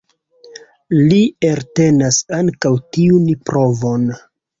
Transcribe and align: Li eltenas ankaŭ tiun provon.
Li 1.09 1.19
eltenas 1.49 2.17
ankaŭ 2.37 2.71
tiun 2.97 3.29
provon. 3.51 4.09